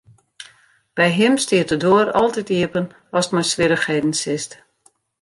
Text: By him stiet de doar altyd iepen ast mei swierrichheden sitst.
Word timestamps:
By 0.99 1.07
him 1.17 1.35
stiet 1.43 1.69
de 1.71 1.77
doar 1.83 2.07
altyd 2.21 2.47
iepen 2.57 2.85
ast 3.17 3.33
mei 3.33 3.47
swierrichheden 3.51 4.13
sitst. 4.21 4.51